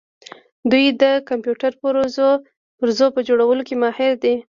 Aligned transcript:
دوی 0.71 0.85
د 1.01 1.03
کمپیوټر 1.29 1.71
پرزو 2.79 3.07
په 3.15 3.19
جوړولو 3.27 3.61
کې 3.67 3.75
ماهر 3.83 4.11
دي. 4.23 4.35